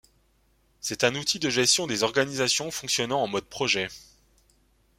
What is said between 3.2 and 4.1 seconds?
en mode projet.